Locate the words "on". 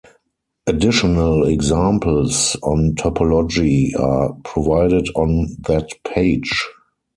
2.63-2.95, 5.13-5.55